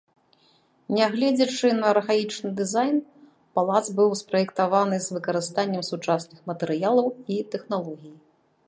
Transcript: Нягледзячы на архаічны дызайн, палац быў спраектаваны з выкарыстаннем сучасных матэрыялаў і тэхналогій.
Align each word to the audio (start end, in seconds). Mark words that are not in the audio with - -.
Нягледзячы 0.99 1.69
на 1.81 1.85
архаічны 1.93 2.49
дызайн, 2.61 2.97
палац 3.61 3.83
быў 4.01 4.09
спраектаваны 4.23 4.95
з 5.05 5.19
выкарыстаннем 5.19 5.83
сучасных 5.93 6.39
матэрыялаў 6.53 7.07
і 7.39 7.41
тэхналогій. 7.57 8.15